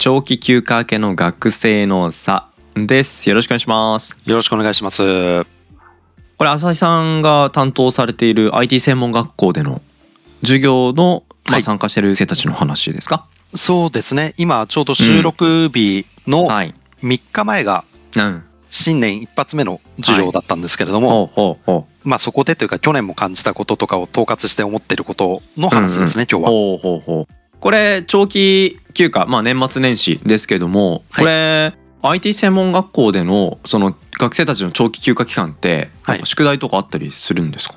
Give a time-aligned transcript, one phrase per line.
[0.00, 3.28] 長期休暇明けの学生の差です。
[3.28, 4.16] よろしくお願いします。
[4.24, 5.42] よろしくお願いします。
[6.36, 9.82] これ浅井さんが担当されている IT 専門学校での
[10.42, 11.62] 授業の、まあ、はい。
[11.64, 13.26] 参加している生たちの話ですか？
[13.54, 14.34] そうですね。
[14.38, 16.76] 今ちょうど収録日のはい。
[17.02, 17.82] 3日前が
[18.16, 18.44] うん。
[18.70, 21.58] 新年一発目の授業だったんですけれども、
[22.04, 26.50] まあそこでというか去年も感じたこととかを統括して思っていることの話ですね、今日は。
[26.50, 35.90] うほうほうほうこれ長期休暇まあ年末年始ですけどもこれ、IT 専門学校でのその学生たちの長期休暇期間って
[36.24, 37.74] 宿題とかあったりするんですか、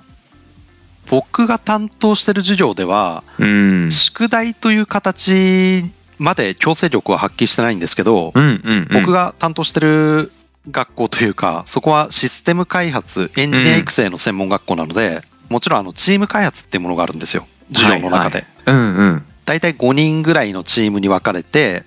[1.11, 3.91] 僕が担当してる授業では、うん。
[3.91, 5.83] 宿題という形
[6.17, 8.87] まで強制力は発揮してないんですけど、うんうんうん。
[8.93, 10.31] 僕が担当してる
[10.69, 17.45] 学校というか、そこはシステム開発、エンジニア育成の専門学校なので、もちろんあのチーム開発っていうものがあるんですよ。
[17.73, 18.45] 授業の中で。
[18.65, 18.79] はいはい。
[18.79, 21.83] うんうん大体5人ぐらいのチームに分かれて、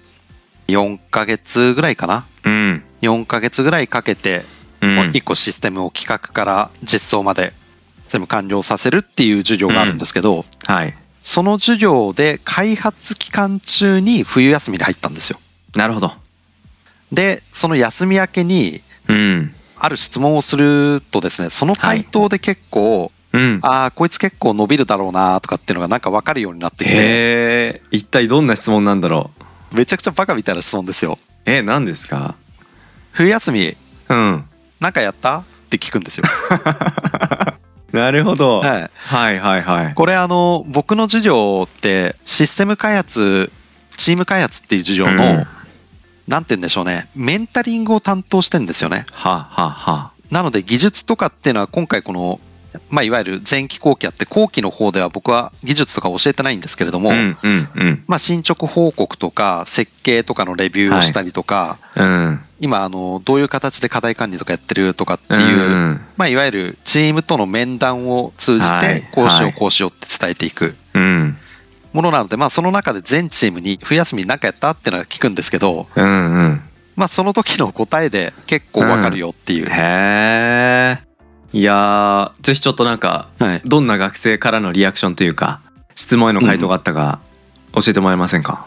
[0.69, 2.27] 4ヶ月ぐらいかな？
[2.45, 2.83] うん。
[3.03, 4.45] 4ヶ月ぐらいかけて、
[4.81, 4.99] うん。
[5.11, 7.53] 1個システムを企画から実装まで
[8.09, 10.95] 全部完了させるっていう授業があるんですけど、はい。
[11.23, 15.39] その授業で開発期間中に冬休みに入ったんですよ。
[15.75, 16.13] なるほど。
[17.13, 19.55] で、その休み明けに、うん。
[19.77, 23.59] ある質問をするとですね、その回答で結構、うん。
[23.63, 29.31] ああ、こいつ結構伸びるだろうなとかっていうのがなんか分かるようになってきて、へえ一体どんな質問なんだろ
[29.73, 29.77] う。
[29.77, 31.19] めちゃくちゃバカみたいな質問ですよ。
[31.45, 32.37] え何ですか？
[33.13, 33.77] 冬休み、
[34.09, 34.45] うん。
[34.81, 35.39] なんかやった？
[35.41, 36.25] って聞くんですよ。
[37.93, 38.91] なるほど、はい。
[38.95, 39.95] はいはいはい。
[39.95, 43.53] これあの、僕の授業ってシステム開発、
[43.97, 45.47] チーム開発っていう授業の、うん。
[46.27, 49.07] なんて言うんでしょうね、メンタリングを担当してんですよね。
[49.13, 52.41] はあはあはなので技術とかっていうのは今回この、
[52.91, 58.05] まあ、いわゆる前期後期あって後期の方では僕は技術とか教えてないんですけれども、うんうんうん。
[58.07, 62.41] まあ、進捗報告とか設計とかのレビューをしたりとか、うん。
[62.61, 66.01] 今あのどういう形で課題管理とかやってるとかっていう、うん。
[66.17, 70.75] まあ、いわゆるチームとの面談を通じはいてこうしよはいうこうしようって伝えていく。
[70.95, 71.37] うん。
[71.93, 76.63] ものなので、まあ、その中で全チームに冬休み何かやったっていうのが聞くんですけど、うんうん。
[76.97, 81.14] まあ、その時の答えで結構わかるよっていう、へえ
[81.55, 85.61] いやーぜひちょっとなんかはい、どんな学生からのリアクションというか
[85.95, 87.21] 質問への回答があったか
[87.75, 88.67] 教えてもらえませんか、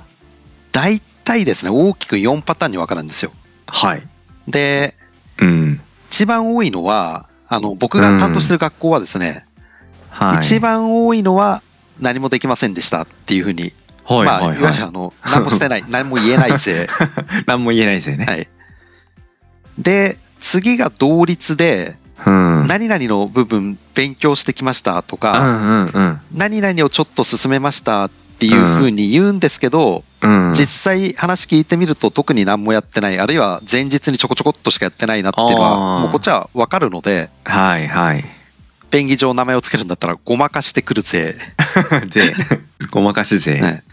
[0.71, 3.33] 大体ですね大きく4パターンに分かるんですよ。
[3.65, 4.07] はい。
[4.47, 4.95] で
[5.37, 5.81] うん。
[6.09, 9.45] 一番多いのはあの僕が担当してる学校はですね、
[10.09, 10.37] はい。
[10.37, 11.61] 一番多いのは
[11.99, 13.73] 何もできませんでしたっていうふうに、
[14.05, 14.59] はいまあ、はいはい。
[14.59, 16.87] いわゆるあの何もしてない 何も言えないせい、
[17.47, 18.47] 何も言えないですよね、はい、
[19.77, 22.61] で次が同率でうん。
[22.61, 26.21] うん何々の部分勉強してきましたとうか、んうん。
[26.33, 30.53] 何々をちょっと進めましたっていうふうに言うんですけど、うん。
[30.53, 38.25] 実際話聞いてみると特に何もやってないあるいは前日にちょこちょこっとしかやってないなっていうのはもうこっちは分かるのではいはい。
[38.91, 41.35] 便宜上名前をつけるんだったらごまかしてくるぜ。
[42.09, 42.33] ぜ。
[42.91, 43.83] ごまかしぜ、ね。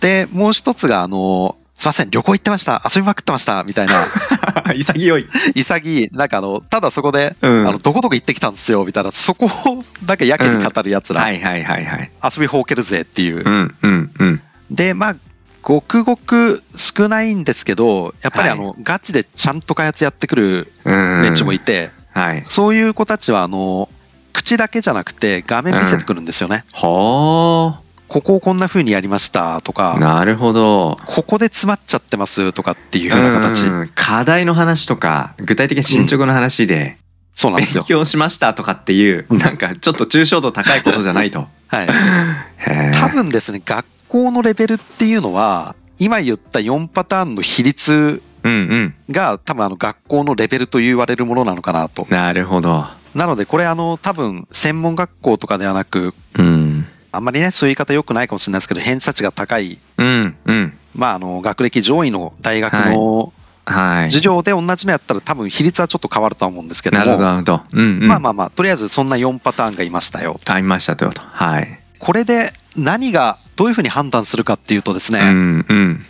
[0.00, 2.82] でもう一つがあのすいません旅行行ってました。
[2.94, 3.64] 遊びまくってました。
[3.64, 4.06] みたいな
[4.74, 6.08] 潔い、潔い。
[6.12, 12.10] なんかあのただそこで、うん、あのどこどこ行ってきたんですよみたいなそこをなんかやけに語るやつら、はいはいはいはい。
[12.22, 14.40] 遊びほうけるぜっていう、うんうんうん。
[14.70, 15.16] でまあ
[15.62, 18.58] ごくごく少ないんですけどやっぱりはい。
[18.58, 22.42] あの、ガチでちゃんと開発やってくるうん連中もいて、はい。
[22.46, 23.88] そういう子たちはあの
[24.32, 27.80] 口だけじゃなくて画面見せてくるんですよね、は
[28.12, 30.98] ここをこんな風にやりましたとかあなるほど。
[31.06, 36.96] ここで詰まっちゃってますとかっていう風な形、うん課題の話とか具体的な進捗の話で勉
[37.32, 37.84] そうなんですよ。
[37.84, 39.38] 強しましたとかっていううん。
[39.38, 41.46] なんかちょっと抽象度高いことじゃないと。
[41.68, 41.88] はい。
[42.92, 48.94] 多分ですね学校のレベルっていうのは今言った4パターンの比率うんうん。
[49.10, 52.06] が多分あの学校のレベルと言われるものなのかなと。
[52.10, 52.86] なるほど。
[53.14, 59.78] なのでこれあの多分専門学校とかではなくうんあんまりねそういう言い方良くないかもしれないですけど偏差値が高い。
[59.98, 60.78] うんうん。
[60.94, 63.32] まああの学歴上位の大学の
[63.64, 64.10] はい。
[64.10, 67.04] 授業で同じのやったら多分比率はちょっと変わるとは思うんですけども。
[67.04, 68.08] なるほどうんうん。
[68.08, 71.22] まあまあまあとりあえずそんな4パターンがいましたよありましたということ。
[71.22, 71.80] はい。
[71.98, 76.06] これで何がどういうふうに判断するかっていうとですね、うんうん。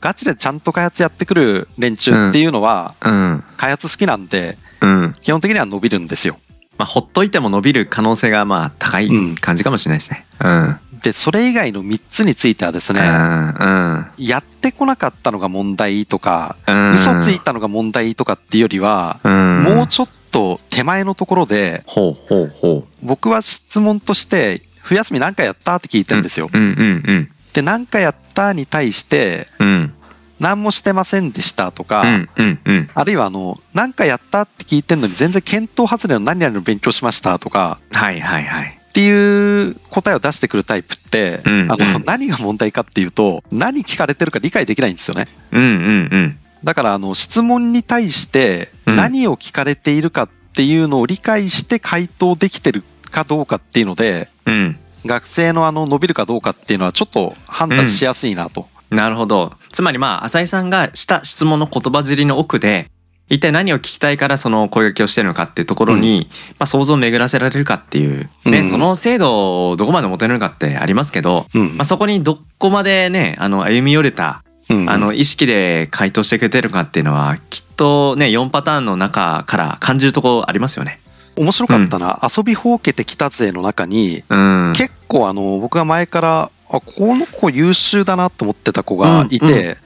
[0.00, 3.44] ガチでちゃんと開発やってくる連中っていうのは、うん。
[3.56, 5.12] 開発好きなんで、うん。
[5.20, 6.38] 基本的には伸びるんですよ。
[6.78, 9.34] まあほっといても伸びる可能性がまあ高いうん。
[9.34, 10.26] 感じかもしれないですね。
[10.40, 10.80] うん。
[11.02, 16.92] で、それ以外の3つについてはですね、うんやってこなかったのが問題とか、うん。
[16.92, 19.62] 嘘ついたのが問題とかっていうよりは、うん。
[19.62, 22.92] もうちょっと手前のところで、ほうほうほう。
[23.02, 25.76] 僕は質問として、冬休み何回やった？
[25.76, 26.50] って聞いてんですよ。
[26.52, 28.52] うんうんうんで、何回やった？
[28.52, 29.94] に対して、うん
[30.38, 32.90] 何もしてませんでしたとか、うんうんうん。
[32.94, 38.78] あるいはあの、何回やったって聞いてんのに全然検討外れの何々の勉強しましたとか、はいはいはい。
[38.78, 45.28] っていう答えを出してくるタイプって、うんあのうん何が問題かっていうと、何聞かれてるか理解できないんですよね。
[45.52, 46.38] うんうんうん。
[46.64, 48.96] だからあの質問に対してうん。
[48.96, 54.78] 何を聞かれているかっていうのを理解して回答できてるかどうかっていうので、うん。
[55.04, 58.68] 学生のあの伸びるかどうかっていうのはちょっと判断しやすいなと。
[58.96, 59.52] なるほど。
[59.72, 62.90] つまりまあ浅井さんがした質問の言葉尻の奥で
[63.28, 66.28] 一体何を聞きたいからその攻撃をしてるのかっていうところに、
[66.58, 68.70] まあ、想像を巡らせられるかっていう、ねうん。
[68.70, 71.76] その精度をどこまで持てるのかってありますけど、うん。
[71.76, 74.90] まあ、そこにどこまでねあの歩み寄れたうん。
[74.90, 81.00] あの意識で回答してくれてるかっていうのはきっとね4パターンの中から感じるところありますよね。
[81.36, 89.78] 面白かったな、遊びほうけてきた勢の中に、うん、結構あの僕が前からあこの子優秀だなと思ってた子がいて。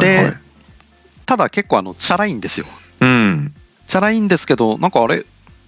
[0.00, 0.32] で
[1.26, 2.66] ただ結構あのチャラいんですよ。
[3.00, 3.54] うん。
[3.86, 5.24] チャラいんですけどなんかあれ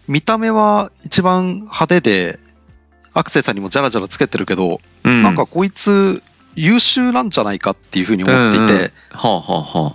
[0.09, 2.39] 見た目は一番派手で
[3.15, 6.23] アクセサリーもジャラジャラつけてるけど、うん、なんかこいつ
[6.55, 8.93] 優秀なんじゃないかっていうふうに思っていて。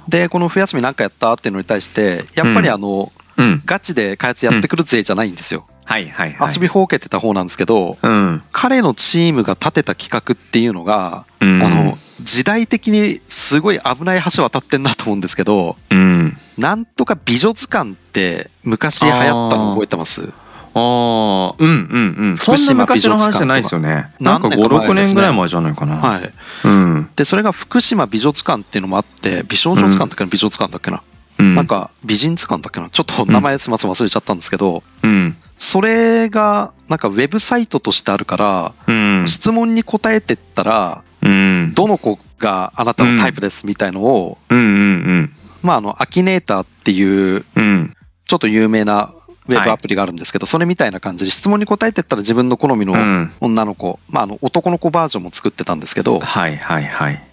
[0.07, 3.61] でこの冬休みなんかやったっていうのに対してやっぱりあの、うん。
[3.65, 6.53] ガチで開発やってくる勢じゃないんですよ、はいはいはい。
[6.53, 8.43] 遊びほうけてた方なんですけどうん。
[8.51, 11.63] 彼のチームが立てた企画っていうのが、うん。
[11.63, 16.37] あの時代的にすごい危ない橋渡ってんなと思うんですけどうん。
[16.57, 20.29] なんとか美女図鑑って昔流行ったの覚えてます？
[20.73, 22.37] ああうんうんうん。
[22.37, 24.11] そんな昔の話じゃないですよね。
[24.19, 25.13] なんか何年か前56ですね。
[25.13, 25.95] 年ぐらい前じゃないかな。
[25.97, 26.33] はい。
[26.65, 27.09] うん。
[27.15, 31.01] でそれが福島美女図鑑っていうのもあって美少女図鑑だっけな、美女図鑑だっけな、
[31.39, 31.55] うん。
[31.55, 32.89] なんか美人図鑑だっけな？
[32.89, 33.91] ちょっと名前すみません。
[33.91, 39.25] 忘れちゃったんですけど、うんそれがなんかウェブサイトとしてあるから、うん。
[39.27, 41.73] 質問に答えてったらうん。
[41.75, 45.33] どの子があなたのタイプですみたいのを、うんうん
[45.63, 47.63] まああのアキネーターっていううん。
[47.63, 47.93] うん
[48.29, 49.13] ちょっと有名な
[49.47, 53.31] ウェブアプリがあるんですけど、それみたいな感じで質問に答えてったら自分の好みのうん。
[53.39, 57.23] 女の子、まあ、あの男の子バージョンも作ってたんですけど、はいはいはい。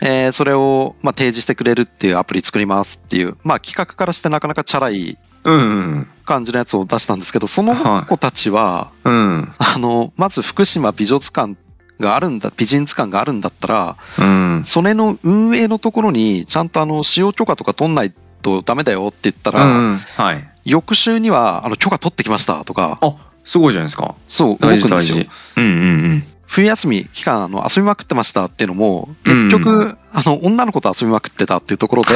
[0.00, 5.58] えーそれをまあ提示してくれるっていうアプリ作りますっていう、まあ、企画からしてなかなかチャラいうんう
[5.98, 9.52] ん感じのやつを出したんですけどその子たちは、うん。
[9.58, 11.56] あのまず福島美女図鑑
[12.00, 14.62] があるんだ美人図鑑があるんだったらうん。
[14.64, 18.12] それの運営のところにちゃんとあの使用許可とか取んない
[18.42, 20.48] とダメだよって言ったら、うんはい。
[20.64, 22.98] 翌週にはあの許可取ってきましたとか。
[23.00, 24.14] あすごいじゃないですか。
[24.26, 25.18] そう動くんですよ。
[25.18, 25.28] 事。
[25.58, 32.10] うんうん冬休み期間あの遊びまくってましたっていうのも結局、あの女の子と遊びまくってたっていうところで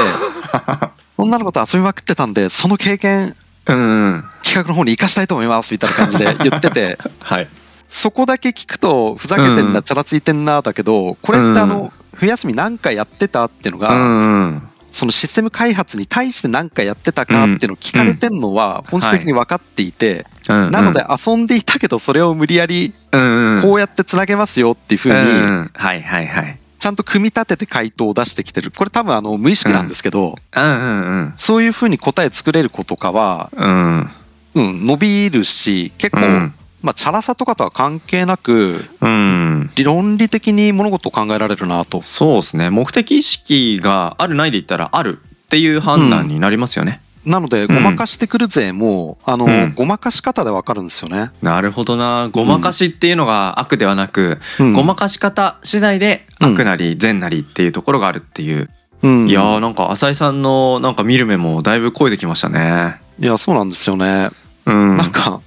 [1.18, 3.34] 女の子と遊びまくってたんでその経験
[3.68, 6.98] うん企画の方に生かしたいと思いますみたいな感じで 言ってて。
[7.20, 7.48] はい。
[7.88, 10.44] そこだけ聞くとふざけてんな、うんチャラついてん。
[10.44, 25.70] なだけどこれってあの、うん冬休み何回やってたっていうのが、うんうんそのシステム開発に対して何回やってたかっていうのを聞かれてんのは本質的に分かっていて、うんなので遊んでいたけどそれを無理やりこうやってつなげますよっていうふううんにうん。
[25.74, 28.70] はいはいはいちゃんと組み立てて回答を出してきてる。
[28.70, 31.34] これ多分あの無意識なんですけど、うんうんうん。
[31.36, 34.10] そういうふうに答え作れる子とかは、うん。
[34.54, 36.54] うん、伸びるし結構、うん。
[36.82, 39.70] まあチャラさとかとは関係なくうん。
[39.74, 42.02] 理論理的に物事を考えられるなと。
[42.02, 42.70] そうですね。
[42.70, 45.18] 目的意識があるないで言ったらある
[45.48, 49.72] っていう判断になりますよね、なのでごまかしてくる勢も、あの、うん。
[49.74, 51.30] ごまかし方でわかるんですよね。
[51.42, 52.28] なるほどな。
[52.30, 54.72] ごまかしっていうのが悪ではなく、うん。
[54.74, 58.70] ごまかし方次第で悪なり善なりっていうところがあるっていう、
[59.02, 59.28] うん。
[59.28, 63.00] いやーなんか浅井さんのなんか見る目もだいぶ超えてきましたね。
[63.18, 64.30] いやそうなんですよね。
[64.66, 64.96] うん。
[64.96, 65.40] なんか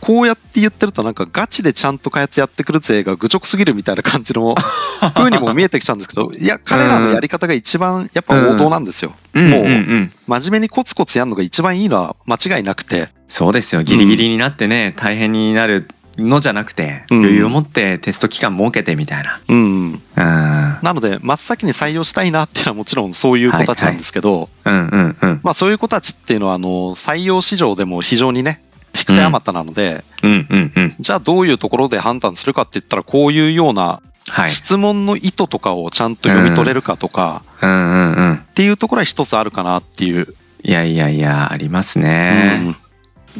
[0.00, 4.54] こうやって言ってるとなんかガチでちゃんと開発やってくる勢が愚直すぎるみたいな感じの
[5.14, 9.14] 風にも見えてきちゃうんですけどいや彼らのやり方が一番やっぱ王道なんですよ。
[9.34, 10.12] うんもううんうん。
[10.26, 13.08] 真面目にコツコツやるのが一番いいのは間違いなくて。
[13.28, 13.82] そうですよ。
[13.82, 15.88] ギリギリになってね、大変になる
[16.18, 17.18] のじゃなくてうん。
[17.18, 19.40] 余裕を持ってテスト期間設けてみたいな。
[19.48, 19.92] うん。
[19.92, 20.00] うん。
[20.16, 25.40] なので真っ先に採用したいなっていうのはもちろんそういう子たちなんですけど、うんうんうん。
[25.42, 28.62] まあそういう子たちっていうのはあの採用市場でも非常にね
[28.94, 30.94] 引く手あまたなので、うんうんうん。
[30.98, 34.50] じゃあどういうところで判断するかって言ったらこういうようなはい。
[34.50, 38.34] 質問の意図とかをちゃんと読み取れるかとかうんうんうん。
[38.34, 40.34] っていうところは一つあるかなっていう。
[40.62, 42.74] いやいやいやありますね。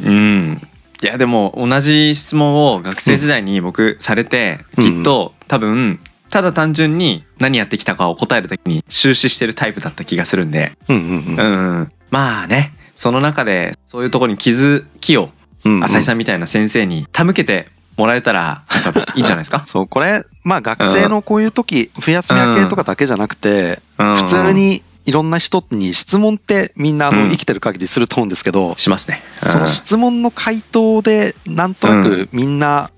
[0.03, 0.61] うん、
[1.03, 4.97] いやでも同じ質問を学生時代に僕されて、うん。
[4.97, 5.99] きっと多分
[6.29, 15.29] ただ単純に何やってきたかを答えるときに終始してるタイプだった気がするんで、うんまあねその中でそういうところに気づきを
[15.83, 18.63] 浅井さんみたいな先生に手向けてもらえたら
[19.15, 19.63] いいんじゃないですか？
[19.65, 24.15] そうこれまあ学生のこういう時冬休み明けとかだけじゃなくてうん。
[24.15, 27.23] 普通にいろんな人に質問ってみんなあうん。
[27.23, 29.23] の生きてる限りすると思うんですけどしますね。
[29.45, 32.91] その質問の回答でなんとなくみんな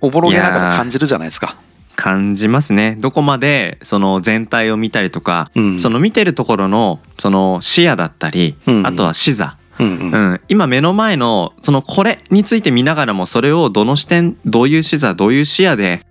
[0.00, 1.56] おぼろげながら感じるじゃないですか。
[1.96, 2.96] 感じますね。
[3.00, 5.80] どこまでその全体を見たりとか、うん。
[5.80, 8.86] その見てるところのその視野だったり、うん。
[8.86, 10.12] あとは視座、うんうん。
[10.12, 16.05] うん、今目の前のそのこれについて見ながらもそれをどの視点どういう視座どういう視野で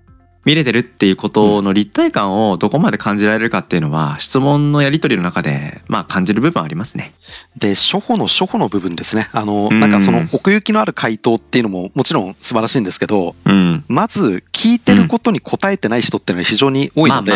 [0.45, 7.13] 見れてるっていうことの立体感をどこまで感じられるかっていうのは質問のやり取りの中でまあ感じる部分ありますね。
[7.57, 9.27] で初歩の初歩の部分ですね。
[9.33, 9.79] あのうん。
[9.79, 17.33] なんかその奥行きのある回答っていうのももちろん素晴らしいんですけどうん、まず聞いてることに答えてない人っていうのが非常に多いので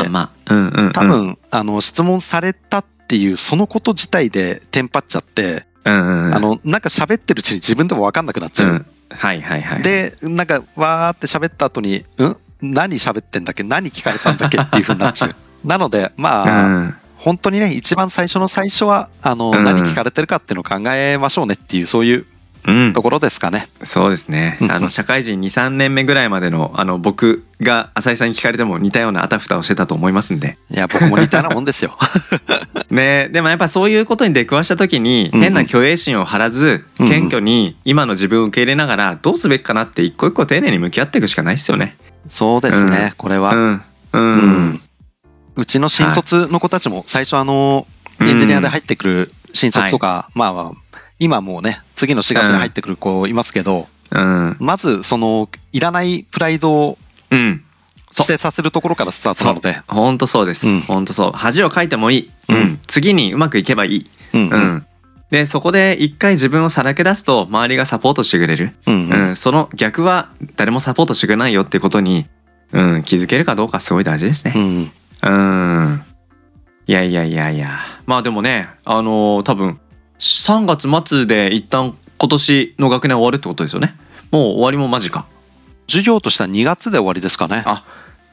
[0.93, 8.69] 多分あの質問されたっていうそのこと自体でテンパっちゃってうんうんうん、あのなんか喋ってるうちに自分でも分かんなくなっちゃう。
[8.69, 9.81] うん、はいはいはい。
[9.81, 12.05] でなんかわーって喋った後に
[12.61, 12.73] 「ん？
[12.73, 13.63] 何喋ってんだっけ？
[13.63, 15.35] 何聞かれたんだっけ?」っていう風になっちゃう。
[15.65, 22.25] なのでまあ、うん本当にね一番最初の最初はあの、うん何聞かれてるかっていうのを考えましょうねっていうそういううん
[22.93, 23.67] ところですかね。
[23.83, 24.57] そうですね。
[24.61, 24.71] うん。
[24.71, 30.57] あの社会人23年目ぐらいまでのあの僕が浅井さんに聞かれても似たようなあたふたをしてたと思いますんで。
[30.71, 31.97] いや僕も似たようなもんですよ。
[32.89, 41.95] ねでもやっぱそういうことに出くわした時にうん変な虚栄心を張らずうん謙虚に今の自分を受け入れながらどうすべきかなって一個一個丁寧に向き合っていくしかないですよね。
[42.27, 43.11] そうですね、うん。
[43.17, 43.53] これは。
[43.53, 43.81] うん。
[44.13, 44.69] ううん。
[44.71, 44.81] ん
[45.55, 47.85] うちの新卒の子たちも最初あの
[48.21, 54.55] エンジニアで入ってくる新卒とか、まあまあ今もうね次の4月に入ってくる子いますけど、うん。
[54.61, 56.97] まずそのいらないプライドを
[57.29, 57.65] うん。
[58.11, 58.25] そう。
[58.25, 59.81] 捨てさせるところからスタートなので。
[59.85, 60.79] 本当そうです、うん。
[60.79, 61.31] 本当そう。
[61.33, 62.55] 恥をかいてもいい、うん。
[62.55, 62.79] うん。
[62.87, 64.49] 次にうまくいけばいい、うん。
[64.49, 64.85] うん。
[65.29, 69.09] でそこで一回自分をさらけ出すと周りがサポートしてくれる、うん。
[69.09, 69.35] うん。
[69.35, 72.27] その逆は誰もサポートしてくれないよってことに、
[72.71, 74.53] うん、気づけるかどうかすごい大事ですね。
[74.55, 74.91] うん。
[75.21, 75.29] う
[75.89, 76.03] ん。
[76.87, 77.77] いやいやいやいや。
[78.05, 79.81] まあでもね、あのー多分
[80.19, 83.95] 3月末で一旦今年の学年終わるってことですよね。
[84.31, 85.25] もう終わりも間近。
[85.87, 87.63] 授業としては2月で終わりですかね。
[87.65, 87.85] あ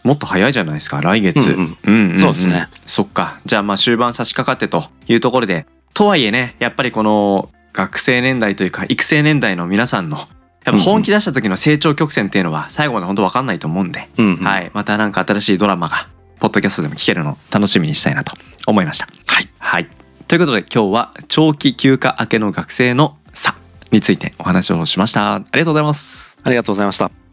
[0.03, 1.39] もっと早いじゃないですか来月。
[1.85, 2.69] うんそうですね。
[2.87, 3.41] そっか。
[3.47, 10.27] じゃあまあ終盤差し掛かってというところで、とはいえね、やっぱりこの学生年代というか育成年代の皆さんのやっ
[10.65, 19.07] ぱ本気出した時の成長曲線っていうのは最後まで本当分かんないと思うんで、うんうんはい、またなんか新しいドラマがポッドキャストでも聞けるのを楽しみにしたいなと思いました。
[19.27, 19.49] はい。
[19.59, 19.89] はい、
[20.29, 23.55] ということで今日は長期休暇明けの学生の差
[23.93, 25.35] についてお話をしました。
[25.35, 26.37] ありがとうございます。
[26.43, 27.26] ありがとうございました。